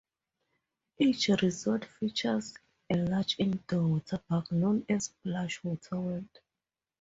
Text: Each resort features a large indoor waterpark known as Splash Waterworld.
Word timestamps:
Each 0.97 1.29
resort 1.43 1.85
features 1.85 2.55
a 2.89 2.95
large 2.95 3.35
indoor 3.37 3.99
waterpark 3.99 4.51
known 4.51 4.83
as 4.89 5.05
Splash 5.05 5.61
Waterworld. 5.61 6.27